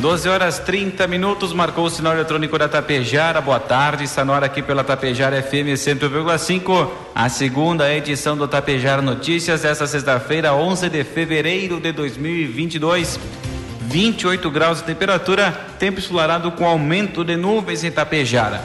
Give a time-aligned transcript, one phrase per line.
[0.00, 3.38] 12 horas 30 minutos, marcou o sinal eletrônico da Tapejara.
[3.38, 6.88] Boa tarde, está aqui pela Tapejara FM 100,5.
[7.14, 13.20] A segunda edição do Tapejara Notícias, esta sexta-feira, 11 de fevereiro de 2022.
[13.82, 18.62] 28 graus de temperatura, tempo ensolarado com aumento de nuvens em Tapejara.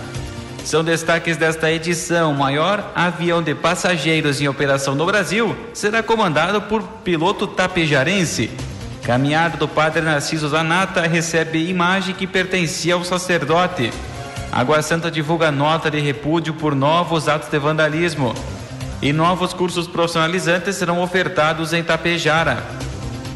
[0.63, 2.31] São destaques desta edição.
[2.31, 8.49] O maior avião de passageiros em operação no Brasil será comandado por piloto tapejarense.
[9.05, 13.91] Caminhada do padre Narciso Zanata recebe imagem que pertencia ao sacerdote.
[14.51, 18.33] Água Santa divulga nota de repúdio por novos atos de vandalismo.
[19.03, 22.63] E novos cursos profissionalizantes serão ofertados em Tapejara.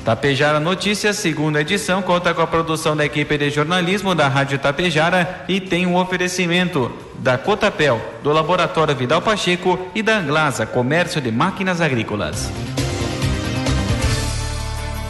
[0.03, 5.45] Tapejara Notícias, segunda edição, conta com a produção da equipe de jornalismo da Rádio Tapejara
[5.47, 11.31] e tem um oferecimento da Cotapel, do Laboratório Vidal Pacheco e da Glasa, Comércio de
[11.31, 12.49] Máquinas Agrícolas.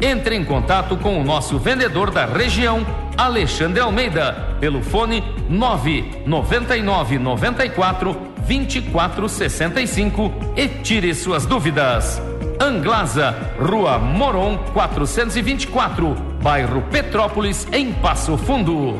[0.00, 8.34] entre em contato com o nosso vendedor da região, Alexandre Almeida, pelo fone 999 94
[8.46, 12.20] 2465 e tire suas dúvidas.
[12.60, 18.98] Anglasa, Rua Moron 424, bairro Petrópolis, em Passo Fundo.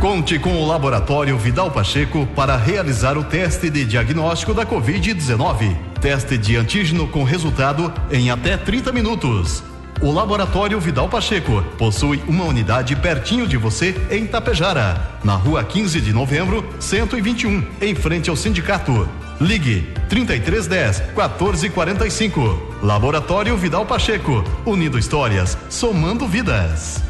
[0.00, 5.93] Conte com o Laboratório Vidal Pacheco para realizar o teste de diagnóstico da Covid-19.
[6.04, 9.62] Teste de antígeno com resultado em até 30 minutos.
[10.02, 16.02] O Laboratório Vidal Pacheco possui uma unidade pertinho de você em Tapejara, na rua 15
[16.02, 19.08] de novembro, 121, em frente ao sindicato.
[19.40, 22.76] Ligue 3310 1445.
[22.82, 27.02] Laboratório Vidal Pacheco, unindo histórias, somando vidas.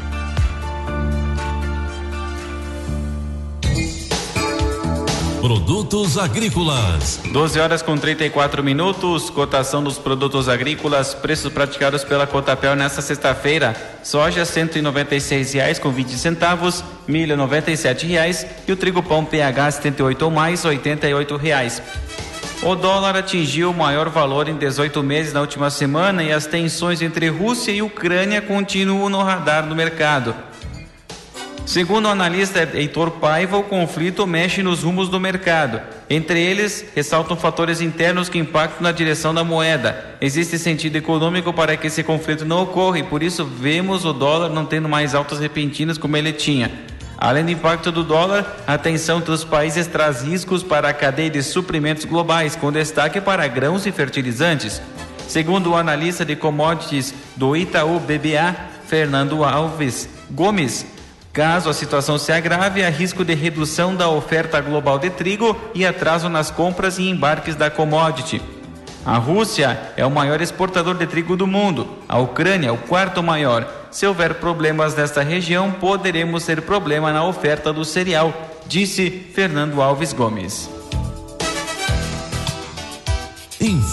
[5.45, 7.21] Produtos agrícolas.
[7.31, 9.29] 12 horas com 34 minutos.
[9.29, 11.13] Cotação dos produtos agrícolas.
[11.13, 13.75] Preços praticados pela Cotapel nesta sexta-feira.
[14.01, 16.83] Soja 196 reais com 20 centavos.
[17.07, 21.79] Milho 97 reais e o trigo pão PH 78 ou mais 88 reais.
[22.63, 27.03] O dólar atingiu o maior valor em 18 meses na última semana e as tensões
[27.03, 30.33] entre Rússia e Ucrânia continuam no radar do mercado.
[31.65, 35.81] Segundo o analista Heitor Paiva, o conflito mexe nos rumos do mercado.
[36.07, 40.15] Entre eles, ressaltam fatores internos que impactam na direção da moeda.
[40.21, 44.49] Existe sentido econômico para que esse conflito não ocorra e por isso vemos o dólar
[44.49, 46.71] não tendo mais altas repentinas como ele tinha.
[47.17, 51.31] Além do impacto do dólar, a tensão entre os países traz riscos para a cadeia
[51.31, 54.79] de suprimentos globais, com destaque para grãos e fertilizantes.
[55.27, 58.55] Segundo o analista de commodities do Itaú BBA,
[58.85, 60.85] Fernando Alves Gomes,
[61.35, 65.85] Caso a situação se agrave, há risco de redução da oferta global de trigo e
[65.85, 68.41] atraso nas compras e embarques da commodity.
[69.05, 71.89] A Rússia é o maior exportador de trigo do mundo.
[72.07, 73.67] A Ucrânia é o quarto maior.
[73.91, 78.33] Se houver problemas nesta região, poderemos ter problema na oferta do cereal,
[78.65, 80.74] disse Fernando Alves Gomes.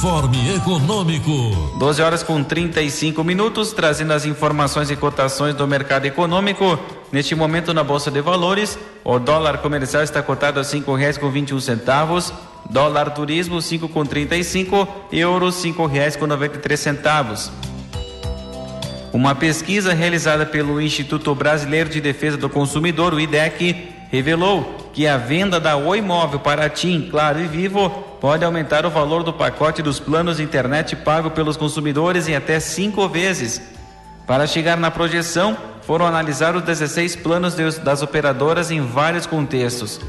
[0.02, 1.30] Informe Econômico.
[1.78, 6.76] 12 horas com 35 minutos, trazendo as informações e cotações do mercado econômico.
[7.12, 11.30] Neste momento, na Bolsa de Valores, o dólar comercial está cotado a cinco reais com
[11.30, 12.34] 21 centavos,
[12.68, 17.52] dólar turismo cinco com 35, euro cinco reais com 93 centavos.
[19.12, 25.16] Uma pesquisa realizada pelo Instituto Brasileiro de Defesa do Consumidor, o IDEC, revelou que a
[25.16, 29.82] venda da Oi Móvel para TIM, Claro e Vivo pode aumentar o valor do pacote
[29.82, 33.60] dos planos de internet pago pelos consumidores em até cinco vezes.
[34.28, 40.00] Para chegar na projeção, foram analisados 16 planos das operadoras em vários contextos.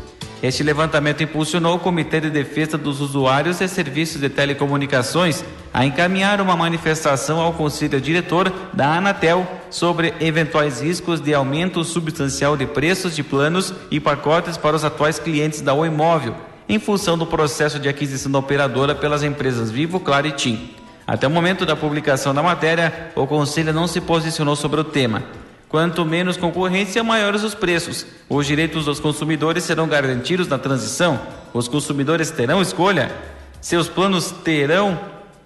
[0.44, 5.44] Este levantamento impulsionou o Comitê de Defesa dos Usuários e Serviços de Telecomunicações
[5.74, 12.56] a encaminhar uma manifestação ao Conselho Diretor da Anatel sobre eventuais riscos de aumento substancial
[12.56, 16.36] de preços de planos e pacotes para os atuais clientes da Oi Móvel,
[16.68, 20.70] em função do processo de aquisição da operadora pelas empresas Vivo, Claro e TIM.
[21.06, 25.24] Até o momento da publicação da matéria, o Conselho não se posicionou sobre o tema.
[25.68, 28.06] Quanto menos concorrência, maiores os preços.
[28.30, 31.20] Os direitos dos consumidores serão garantidos na transição.
[31.54, 33.12] Os consumidores terão escolha.
[33.60, 35.00] Seus planos terão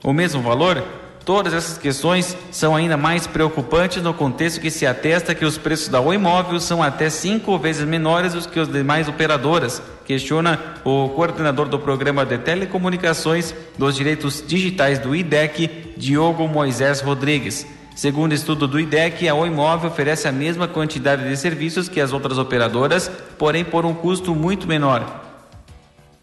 [0.04, 0.84] o mesmo valor?
[1.28, 5.90] Todas essas questões são ainda mais preocupantes no contexto que se atesta que os preços
[5.90, 11.10] da Oi Móvel são até cinco vezes menores do que os demais operadoras, questiona o
[11.10, 17.68] coordenador do programa de telecomunicações dos direitos digitais do IDEC, Diogo Moisés Rodrigues.
[17.94, 22.14] Segundo estudo do IDEC, a Oi Móvel oferece a mesma quantidade de serviços que as
[22.14, 25.27] outras operadoras, porém por um custo muito menor.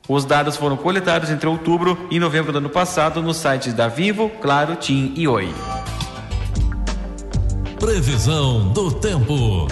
[0.06, 4.28] Os dados foram coletados entre outubro e novembro do ano passado nos sites da Vivo,
[4.28, 5.48] Claro, TIM e Oi.
[7.80, 9.66] Previsão do tempo.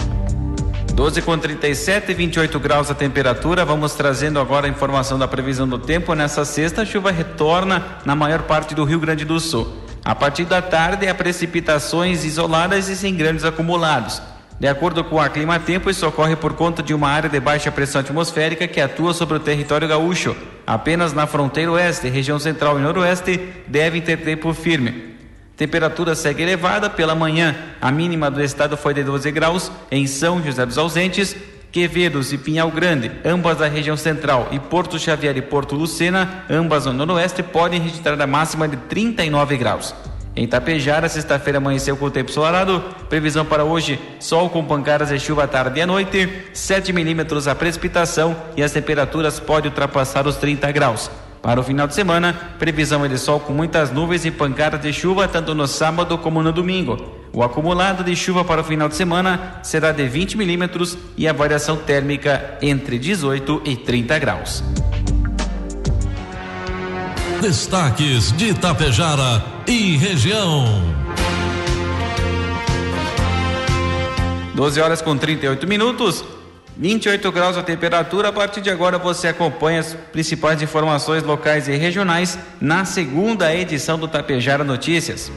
[0.95, 3.63] 12 com 37 e 28 graus a temperatura.
[3.63, 6.15] Vamos trazendo agora a informação da previsão do tempo.
[6.15, 9.71] Nessa sexta, a chuva retorna na maior parte do Rio Grande do Sul.
[10.03, 14.19] A partir da tarde, há precipitações isoladas e sem grandes acumulados.
[14.59, 17.71] De acordo com a Clima Tempo, isso ocorre por conta de uma área de baixa
[17.71, 20.35] pressão atmosférica que atua sobre o território gaúcho.
[20.65, 25.13] Apenas na fronteira oeste, região central e noroeste devem ter tempo firme.
[25.57, 27.55] Temperatura segue elevada pela manhã.
[27.81, 31.35] A mínima do estado foi de 12 graus em São José dos Ausentes,
[31.71, 36.85] Quevedos e Pinhal Grande, ambas da região central, e Porto Xavier e Porto Lucena, ambas
[36.85, 39.93] no noroeste, podem registrar a máxima de 39 graus.
[40.35, 42.83] Em Tapejara, sexta-feira amanheceu com o tempo ensolarado.
[43.07, 47.47] Previsão para hoje: sol com pancadas de chuva à tarde e à noite, 7 milímetros
[47.47, 51.09] a precipitação e as temperaturas podem ultrapassar os 30 graus.
[51.41, 54.93] Para o final de semana, previsão é de sol com muitas nuvens e pancadas de
[54.93, 56.97] chuva tanto no sábado como no domingo.
[57.33, 61.33] O acumulado de chuva para o final de semana será de 20 milímetros e a
[61.33, 64.63] variação térmica entre 18 e 30 graus.
[67.43, 70.81] Destaques de Itapejara e região.
[74.55, 76.23] 12 horas com 38 minutos.
[76.77, 78.29] 28 graus a temperatura.
[78.29, 83.99] A partir de agora você acompanha as principais informações locais e regionais na segunda edição
[83.99, 85.29] do Tapejara Notícias.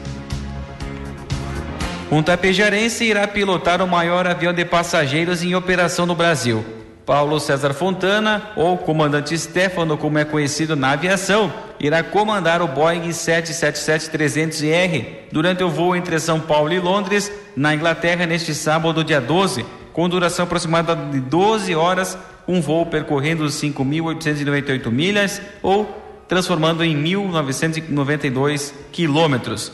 [2.09, 6.76] Um tapejarense irá pilotar o maior avião de passageiros em operação no Brasil.
[7.07, 13.11] Paulo César Fontana, ou comandante Stefano, como é conhecido na aviação, irá comandar o Boeing
[13.11, 19.65] 777-300R durante o voo entre São Paulo e Londres, na Inglaterra, neste sábado, dia 12,
[19.93, 22.19] com duração aproximada de 12 horas,
[22.49, 29.71] um voo percorrendo 5.898 milhas ou transformando em 1.992 quilômetros.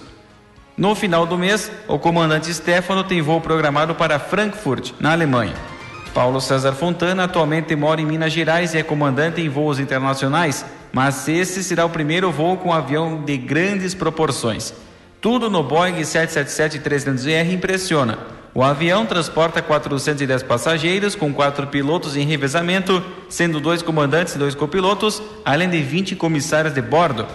[0.76, 5.71] No final do mês, o comandante Stefano tem voo programado para Frankfurt, na Alemanha.
[6.14, 11.26] Paulo César Fontana atualmente mora em Minas Gerais e é comandante em voos internacionais, mas
[11.26, 14.74] esse será o primeiro voo com um avião de grandes proporções.
[15.22, 18.18] Tudo no Boeing 777-300ER impressiona.
[18.54, 24.54] O avião transporta 410 passageiros, com quatro pilotos em revezamento, sendo dois comandantes e dois
[24.54, 27.26] copilotos, além de 20 comissários de bordo.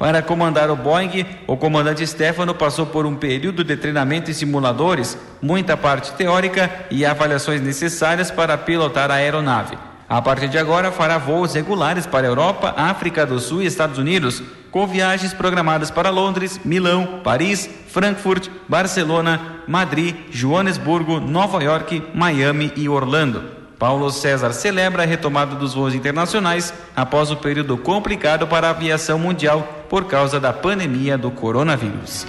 [0.00, 5.14] Para comandar o Boeing, o comandante Stefano passou por um período de treinamento em simuladores,
[5.42, 9.76] muita parte teórica e avaliações necessárias para pilotar a aeronave.
[10.08, 13.98] A partir de agora, fará voos regulares para a Europa, África do Sul e Estados
[13.98, 22.72] Unidos, com viagens programadas para Londres, Milão, Paris, Frankfurt, Barcelona, Madrid, Joanesburgo, Nova York, Miami
[22.74, 23.59] e Orlando.
[23.80, 29.18] Paulo César celebra a retomada dos voos internacionais após o período complicado para a aviação
[29.18, 32.26] mundial por causa da pandemia do coronavírus.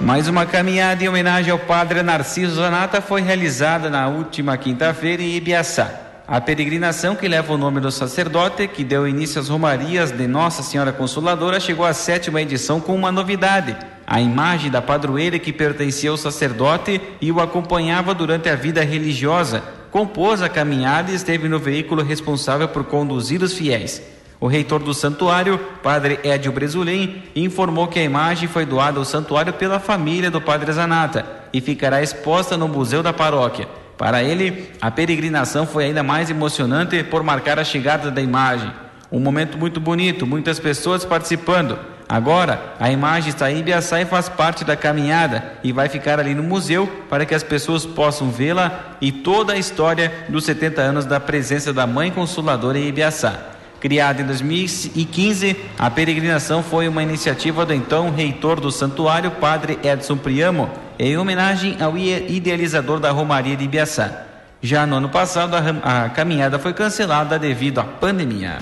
[0.00, 5.34] Mais uma caminhada em homenagem ao padre Narciso Zanata foi realizada na última quinta-feira em
[5.34, 5.90] Ibiaçá.
[6.28, 10.62] A peregrinação que leva o nome do sacerdote, que deu início às romarias de Nossa
[10.62, 13.76] Senhora Consoladora, chegou à sétima edição com uma novidade
[14.06, 19.64] a imagem da padroeira que pertencia ao sacerdote e o acompanhava durante a vida religiosa,
[19.90, 24.00] compôs a caminhada e esteve no veículo responsável por conduzir os fiéis.
[24.38, 29.54] O reitor do santuário, padre Edio Bresulin, informou que a imagem foi doada ao santuário
[29.54, 33.66] pela família do padre Zanata e ficará exposta no museu da paróquia.
[33.96, 38.70] Para ele, a peregrinação foi ainda mais emocionante por marcar a chegada da imagem.
[39.10, 41.95] Um momento muito bonito, muitas pessoas participando.
[42.08, 46.36] Agora, a imagem está em Ibiaçá e faz parte da caminhada e vai ficar ali
[46.36, 51.04] no museu para que as pessoas possam vê-la e toda a história dos 70 anos
[51.04, 53.56] da presença da Mãe Consoladora em Ibiaçá.
[53.80, 60.16] Criada em 2015, a peregrinação foi uma iniciativa do então reitor do santuário, Padre Edson
[60.16, 64.22] Priamo, em homenagem ao idealizador da Romaria de Ibiaçá.
[64.62, 68.58] Já no ano passado, a, caminhada foi cancelada devido à pandemia.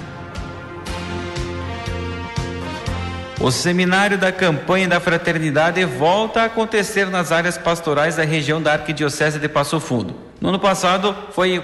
[3.45, 8.73] O seminário da campanha da fraternidade volta a acontecer nas áreas pastorais da região da
[8.73, 10.15] Arquidiocese de Passo Fundo.
[10.41, 11.63] No ano passado foi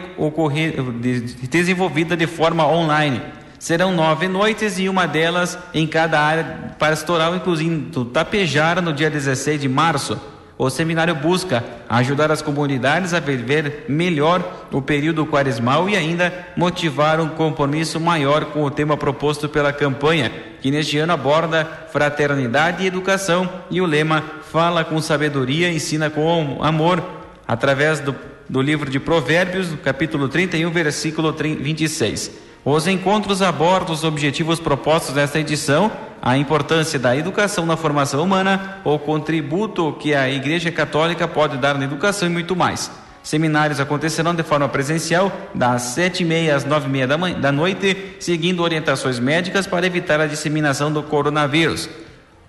[1.48, 3.22] desenvolvida de forma online.
[3.58, 9.62] Serão nove noites e uma delas em cada área pastoral, incluindo Tapejara no dia 16
[9.62, 10.20] de março,
[10.66, 17.18] o seminário busca ajudar as comunidades a viver melhor o período quaresmal e ainda motivar
[17.18, 22.86] um compromisso maior com o tema proposto pela campanha, que neste ano aborda fraternidade e
[22.86, 27.02] educação e o lema Fala com sabedoria, ensina com amor,
[27.48, 28.14] através do,
[28.46, 32.49] do livro de Provérbios, capítulo 31, versículo 26.
[32.64, 35.90] Os encontros abordam os objetivos propostos nesta edição,
[36.20, 41.78] a importância da educação na formação humana, o contributo que a Igreja Católica pode dar
[41.78, 42.90] na educação e muito mais.
[43.22, 47.50] Seminários acontecerão de forma presencial, das sete e meia às nove e meia da, da
[47.50, 51.88] noite, seguindo orientações médicas para evitar a disseminação do coronavírus.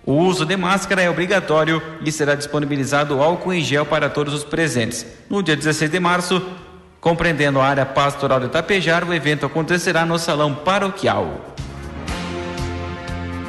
[0.06, 4.44] O uso de máscara é obrigatório e será disponibilizado álcool em gel para todos os
[4.44, 5.06] presentes.
[5.30, 6.42] No dia 16 de março,
[7.02, 11.56] Compreendendo a área pastoral de Tapejar, o evento acontecerá no Salão Paroquial.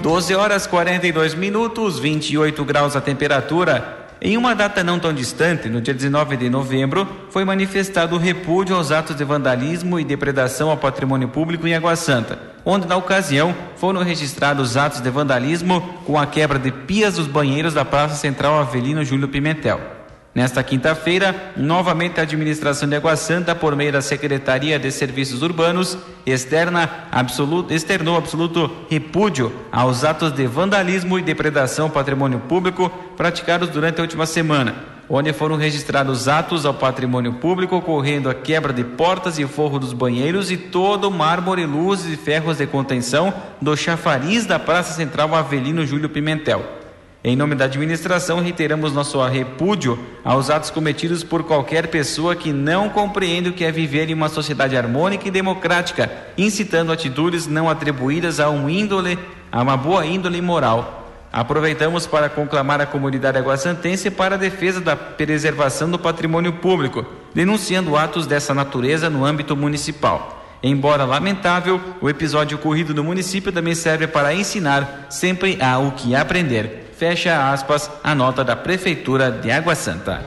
[0.01, 4.09] 12 horas 42 minutos, 28 graus a temperatura.
[4.23, 8.75] Em uma data não tão distante, no dia 19 de novembro, foi manifestado o repúdio
[8.75, 13.55] aos atos de vandalismo e depredação ao patrimônio público em Água Santa, onde, na ocasião,
[13.77, 18.59] foram registrados atos de vandalismo com a quebra de pias dos banheiros da Praça Central
[18.59, 20.02] Avelino Júlio Pimentel.
[20.35, 25.99] Nesta quinta-feira, novamente a administração de Água Santa, por meio da Secretaria de Serviços Urbanos,
[26.25, 33.69] externa absoluto, externou absoluto repúdio aos atos de vandalismo e depredação ao patrimônio público praticados
[33.69, 34.75] durante a última semana,
[35.07, 39.93] onde foram registrados atos ao patrimônio público ocorrendo a quebra de portas e forro dos
[39.93, 45.35] banheiros e todo o mármore, luzes e ferros de contenção do chafariz da Praça Central
[45.35, 46.82] Avelino Júlio Pimentel.
[47.25, 52.89] Em nome da administração, reiteramos nosso repúdio aos atos cometidos por qualquer pessoa que não
[52.89, 58.41] compreende o que é viver em uma sociedade harmônica e democrática, incitando atitudes não atribuídas
[58.41, 59.17] a um índole,
[59.53, 61.13] a uma boa índole moral.
[61.33, 67.97] Aproveitamos para conclamar a comunidade aguaçantense para a defesa da preservação do patrimônio público, denunciando
[67.97, 70.45] atos dessa natureza no âmbito municipal.
[70.61, 76.17] Embora lamentável, o episódio ocorrido no município também serve para ensinar sempre há o que
[76.17, 76.82] aprender.
[77.03, 80.25] Fecha aspas a nota da Prefeitura de Água Santa.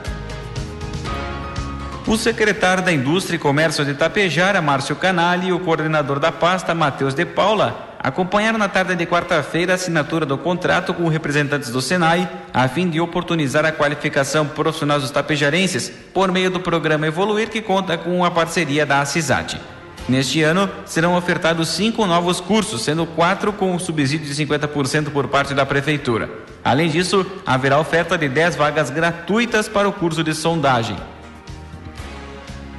[2.06, 6.74] O secretário da Indústria e Comércio de Itapejara, Márcio Canali, e o coordenador da pasta,
[6.74, 11.80] Matheus de Paula, acompanharam na tarde de quarta-feira a assinatura do contrato com representantes do
[11.80, 17.48] Senai, a fim de oportunizar a qualificação profissional dos tapejarenses por meio do programa Evoluir,
[17.48, 19.58] que conta com a parceria da CISAT.
[20.06, 25.54] Neste ano, serão ofertados cinco novos cursos, sendo quatro com subsídio de 50% por parte
[25.54, 26.45] da Prefeitura.
[26.66, 30.96] Além disso, haverá oferta de 10 vagas gratuitas para o curso de sondagem.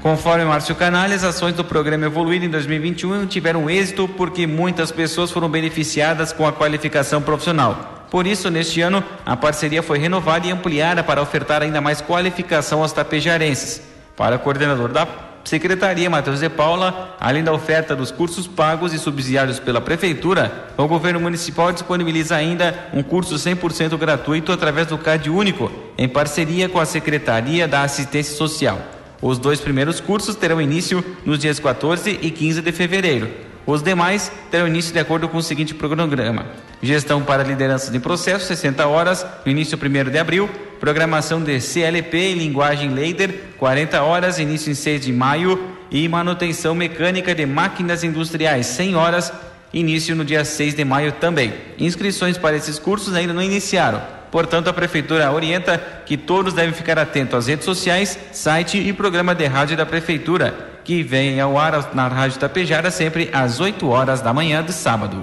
[0.02, 5.48] Conforme Márcio Canales, ações do programa Evoluir em 2021 tiveram êxito porque muitas pessoas foram
[5.48, 8.04] beneficiadas com a qualificação profissional.
[8.12, 12.82] Por isso, neste ano, a parceria foi renovada e ampliada para ofertar ainda mais qualificação
[12.82, 13.82] aos tapejarenses.
[14.18, 15.06] Para o coordenador da
[15.48, 20.86] Secretaria Matheus de Paula, além da oferta dos cursos pagos e subsidiados pela Prefeitura, o
[20.90, 26.82] governo municipal disponibiliza ainda um curso 100% gratuito através do CAD Único, em parceria com
[26.82, 28.78] a Secretaria da Assistência Social.
[29.22, 33.47] Os dois primeiros cursos terão início nos dias 14 e 15 de fevereiro.
[33.68, 36.46] Os demais terão início de acordo com o seguinte cronograma:
[36.82, 40.50] Gestão para lideranças em processo, 60 horas, no início 1 de abril.
[40.80, 45.76] Programação de CLP em linguagem Leider, 40 horas, início em 6 de maio.
[45.92, 49.32] E manutenção mecânica de máquinas industriais, 100 horas,
[49.74, 51.54] início no dia 6 de maio também.
[51.78, 54.02] Inscrições para esses cursos ainda não iniciaram.
[54.30, 59.34] Portanto, a Prefeitura orienta que todos devem ficar atentos às redes sociais, site e programa
[59.34, 64.22] de rádio da Prefeitura, que vem ao ar na Rádio Tapejara sempre às 8 horas
[64.22, 65.22] da manhã de sábado.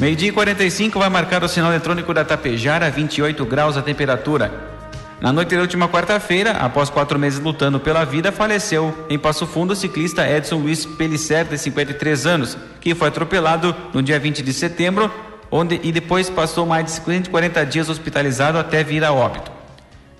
[0.00, 4.52] Meio-dia e 45 vai marcar o sinal eletrônico da Tapejara, 28 graus a temperatura.
[5.20, 9.72] Na noite da última quarta-feira, após quatro meses lutando pela vida, faleceu em Passo Fundo
[9.72, 14.52] o ciclista Edson Luiz Pellicer, de 53 anos, que foi atropelado no dia 20 de
[14.52, 15.12] setembro,
[15.48, 19.57] onde e depois passou mais de 140 dias hospitalizado até vir a óbito.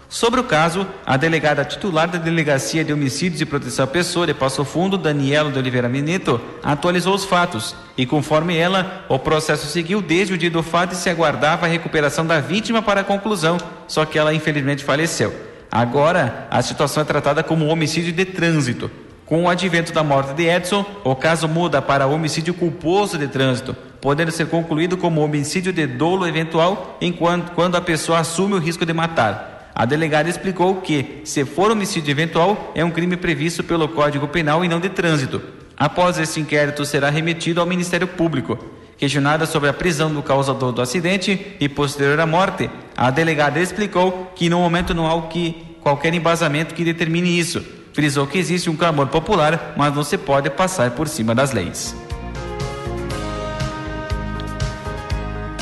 [0.08, 4.32] Sobre o caso, a delegada titular da Delegacia de Homicídios e Proteção à Pessoa de
[4.32, 10.00] Passo Fundo, Daniela de Oliveira Minito, atualizou os fatos e, conforme ela, o processo seguiu
[10.00, 13.58] desde o dia do fato e se aguardava a recuperação da vítima para a conclusão,
[13.86, 15.34] só que ela infelizmente faleceu.
[15.70, 18.90] Agora, a situação é tratada como homicídio de trânsito.
[19.26, 23.76] Com o advento da morte de Edson, o caso muda para homicídio culposo de trânsito,
[24.00, 28.86] podendo ser concluído como homicídio de dolo eventual enquanto quando a pessoa assume o risco
[28.86, 29.57] de matar.
[29.78, 34.64] A delegada explicou que, se for homicídio eventual, é um crime previsto pelo Código Penal
[34.64, 35.40] e não de trânsito.
[35.76, 38.58] Após esse inquérito, será remetido ao Ministério Público.
[38.96, 44.32] Questionada sobre a prisão do causador do acidente e posterior à morte, a delegada explicou
[44.34, 47.64] que no momento não há que, qualquer embasamento que determine isso.
[47.92, 51.94] Frisou que existe um clamor popular, mas não se pode passar por cima das leis.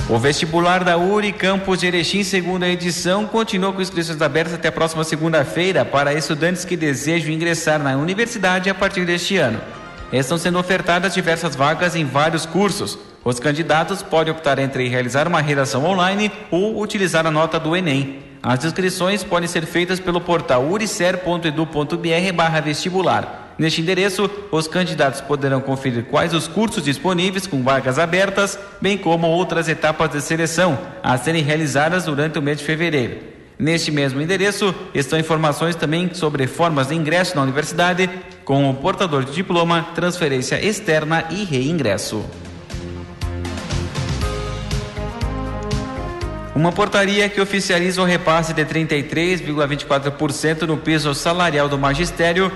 [0.08, 4.72] O vestibular da URI Campus de Erechim, segunda edição, continua com inscrições abertas até a
[4.72, 9.60] próxima segunda-feira para estudantes que desejam ingressar na universidade a partir deste ano.
[10.12, 12.96] Estão sendo ofertadas diversas vagas em vários cursos.
[13.24, 18.20] Os candidatos podem optar entre realizar uma redação online ou utilizar a nota do Enem.
[18.40, 23.45] As inscrições podem ser feitas pelo portal uricer.edu.br/vestibular.
[23.58, 29.26] Neste endereço, os candidatos poderão conferir quais os cursos disponíveis com vagas abertas, bem como
[29.26, 33.16] outras etapas de seleção a serem realizadas durante o mês de fevereiro.
[33.58, 38.10] Neste mesmo endereço estão informações também sobre formas de ingresso na universidade,
[38.44, 42.22] com o portador de diploma, transferência externa e reingresso.
[46.54, 52.52] Uma portaria que oficializa o repasse de 33,24% no piso salarial do magistério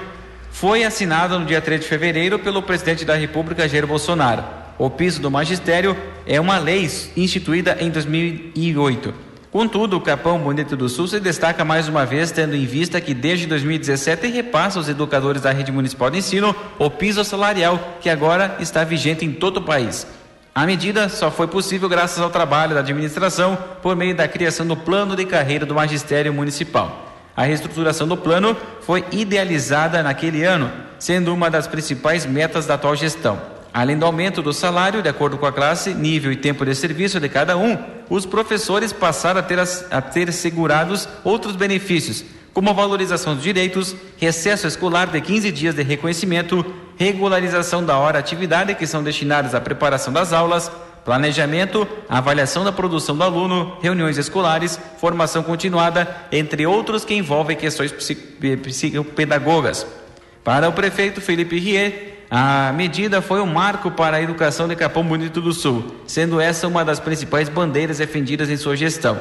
[0.51, 4.45] foi assinada no dia 3 de fevereiro pelo presidente da República, Jair Bolsonaro.
[4.79, 9.15] O piso do magistério é uma lei instituída em 2008.
[9.51, 13.13] Contudo, o Capão Bonito do Sul se destaca mais uma vez, tendo em vista que
[13.13, 18.57] desde 2017 repassa aos educadores da rede municipal de ensino o piso salarial, que agora
[18.61, 20.07] está vigente em todo o país.
[20.55, 24.77] A medida só foi possível graças ao trabalho da administração por meio da criação do
[24.77, 27.10] plano de carreira do magistério municipal.
[27.41, 32.95] A reestruturação do plano foi idealizada naquele ano, sendo uma das principais metas da atual
[32.95, 33.41] gestão.
[33.73, 37.19] Além do aumento do salário, de acordo com a classe, nível e tempo de serviço
[37.19, 37.79] de cada um,
[38.11, 42.23] os professores passaram a ter, a ter segurados outros benefícios,
[42.53, 46.63] como a valorização dos direitos, recesso escolar de 15 dias de reconhecimento,
[46.99, 50.71] regularização da hora atividade que são destinadas à preparação das aulas,
[51.05, 57.93] planejamento, avaliação da produção do aluno, reuniões escolares, formação continuada, entre outros que envolvem questões
[57.93, 59.87] psicopedagogas.
[60.45, 65.03] Para o prefeito Felipe Riet, a medida foi um marco para a educação de Capão
[65.03, 69.21] Bonito do Sul, sendo essa uma das principais bandeiras defendidas em sua gestão.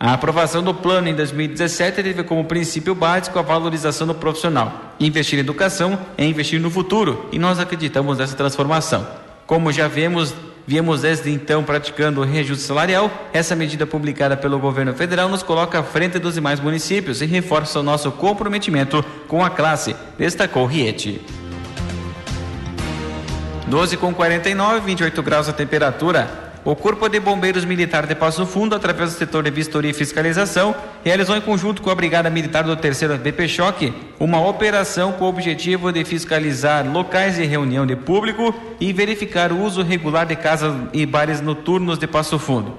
[0.00, 4.94] A aprovação do plano em 2017 teve como princípio básico a valorização do profissional.
[5.00, 9.27] Investir em educação é investir no futuro e nós acreditamos nessa transformação.
[9.48, 10.34] Como já vemos,
[10.66, 15.78] viemos desde então praticando o reajuste salarial, essa medida publicada pelo governo federal nos coloca
[15.78, 21.22] à frente dos demais municípios e reforça o nosso comprometimento com a classe, destacou Riete.
[23.68, 26.47] 12 com 49, 28 graus a temperatura.
[26.68, 30.74] O Corpo de Bombeiros Militar de Passo Fundo, através do setor de vistoria e fiscalização,
[31.02, 35.28] realizou em conjunto com a Brigada Militar do Terceiro BP Choque uma operação com o
[35.28, 40.74] objetivo de fiscalizar locais de reunião de público e verificar o uso regular de casas
[40.92, 42.74] e bares noturnos de Passo Fundo.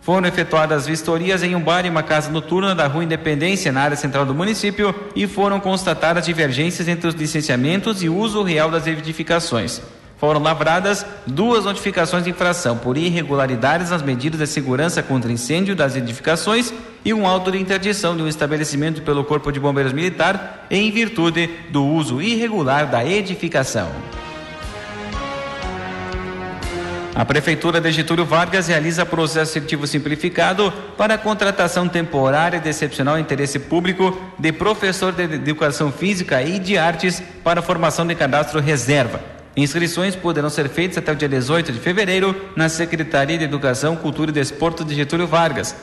[0.00, 3.96] Foram efetuadas vistorias em um bar e uma casa noturna da Rua Independência, na área
[3.96, 9.82] central do município, e foram constatadas divergências entre os licenciamentos e uso real das edificações
[10.18, 15.96] foram lavradas duas notificações de infração por irregularidades nas medidas de segurança contra incêndio das
[15.96, 20.90] edificações e um auto de interdição de um estabelecimento pelo Corpo de Bombeiros Militar em
[20.90, 23.88] virtude do uso irregular da edificação.
[27.14, 33.18] A Prefeitura de Getúlio Vargas realiza processo seletivo simplificado para a contratação temporária de excepcional
[33.18, 39.37] interesse público de professor de Educação Física e de Artes para formação de cadastro reserva
[39.58, 44.30] Inscrições poderão ser feitas até o dia 18 de fevereiro na Secretaria de Educação, Cultura
[44.30, 45.74] e Desporto de Getúlio Vargas,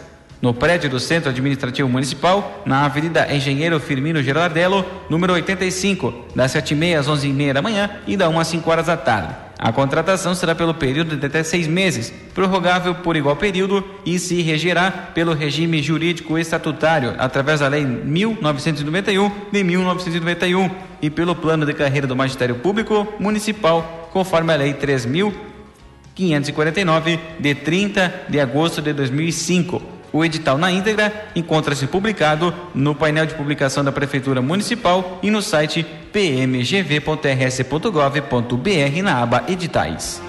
[0.41, 6.99] no prédio do Centro Administrativo Municipal, na Avenida Engenheiro Firmino Gerardello, número 85, das 7h30
[6.99, 9.44] às 11h30 da manhã e da 1 às 5 horas da tarde.
[9.57, 14.41] A contratação será pelo período de até seis meses, prorrogável por igual período e se
[14.41, 20.69] regerá pelo regime jurídico estatutário, através da Lei 1991 de 1991
[21.01, 28.25] e pelo plano de carreira do Magistério Público Municipal, conforme a Lei 3.549 de 30
[28.27, 33.91] de agosto de 2005 o edital na íntegra encontra-se publicado no painel de publicação da
[33.91, 40.21] Prefeitura Municipal e no site pmgv.rs.gov.br na aba Editais.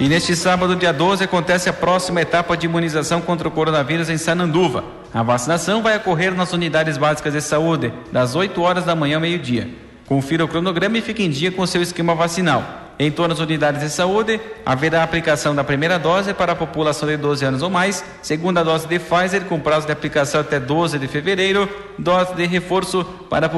[0.00, 4.18] E neste sábado, dia 12, acontece a próxima etapa de imunização contra o coronavírus em
[4.18, 4.82] Sananduva.
[5.14, 9.20] A vacinação vai ocorrer nas unidades básicas de saúde, das 8 horas da manhã ao
[9.20, 9.70] meio-dia.
[10.04, 12.87] Confira o cronograma e fique em dia com seu esquema vacinal.
[13.00, 17.16] Em todas as unidades de saúde, haverá aplicação da primeira dose para a população de
[17.16, 21.06] 12 anos ou mais, segunda dose de Pfizer com prazo de aplicação até 12 de
[21.06, 23.50] fevereiro, dose de reforço para a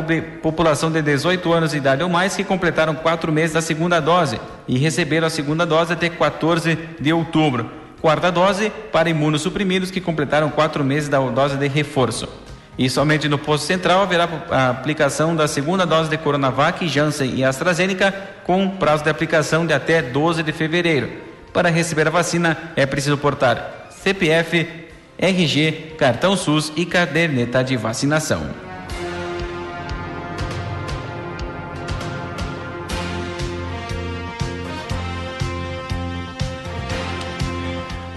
[0.42, 4.38] população de 18 anos de idade ou mais que completaram quatro meses da segunda dose
[4.68, 7.70] e receberam a segunda dose até 14 de outubro.
[8.02, 12.28] Quarta dose para imunossuprimidos que completaram quatro meses da dose de reforço.
[12.78, 17.44] E somente no posto central haverá a aplicação da segunda dose de Coronavac, Janssen e
[17.44, 18.12] AstraZeneca,
[18.44, 21.10] com prazo de aplicação de até 12 de fevereiro.
[21.52, 24.66] Para receber a vacina é preciso portar CPF,
[25.18, 28.69] RG, cartão SUS e caderneta de vacinação.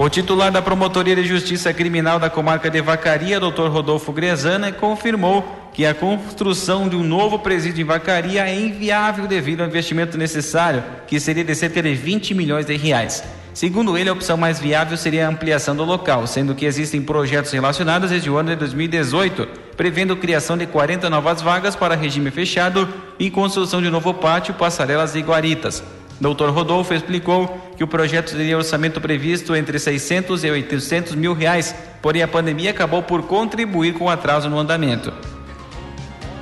[0.04, 3.70] O titular da Promotoria de Justiça Criminal da Comarca de Vacaria, Dr.
[3.70, 9.62] Rodolfo Grezana, confirmou que a construção de um novo presídio em Vacaria é inviável devido
[9.62, 13.24] ao investimento necessário, que seria de cerca de 20 milhões de reais.
[13.54, 17.54] Segundo ele, a opção mais viável seria a ampliação do local, sendo que existem projetos
[17.54, 22.94] relacionados desde o ano de 2018, prevendo criação de 40 novas vagas para regime fechado
[23.18, 25.82] e construção de novo pátio, passarelas e guaritas.
[26.24, 26.52] Dr.
[26.52, 32.24] Rodolfo explicou que o projeto teria orçamento previsto entre 600 e 800 mil reais, porém
[32.24, 35.12] a pandemia acabou por contribuir com o atraso no andamento.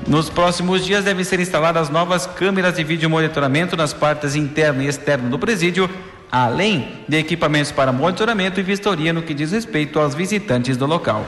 [0.07, 4.87] Nos próximos dias devem ser instaladas novas câmeras de vídeo monitoramento nas partes interna e
[4.87, 5.89] externa do presídio,
[6.31, 11.25] além de equipamentos para monitoramento e vistoria no que diz respeito aos visitantes do local.